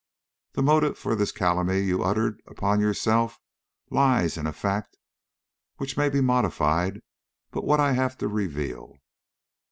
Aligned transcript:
The 0.53 0.63
motive 0.63 0.97
for 0.97 1.13
this 1.15 1.31
calumny 1.31 1.81
you 1.81 2.01
uttered 2.03 2.41
upon 2.47 2.79
yourself 2.79 3.39
lies 3.91 4.35
in 4.35 4.47
a 4.47 4.51
fact 4.51 4.97
which 5.77 5.95
may 5.95 6.09
be 6.09 6.21
modified 6.21 7.01
by 7.51 7.59
what 7.59 7.79
I 7.79 7.91
have 7.91 8.17
to 8.17 8.27
reveal. 8.27 8.97